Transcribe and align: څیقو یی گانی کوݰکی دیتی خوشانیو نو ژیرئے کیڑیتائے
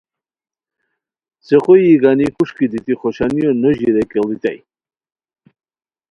څیقو 1.45 1.73
یی 1.81 1.93
گانی 2.03 2.27
کوݰکی 2.35 2.65
دیتی 2.71 2.93
خوشانیو 2.99 3.49
نو 3.61 3.69
ژیرئے 3.77 4.03
کیڑیتائے 4.11 4.59